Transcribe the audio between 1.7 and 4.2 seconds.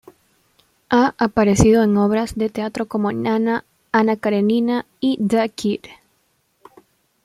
en obras de teatro como "Nana", "Anna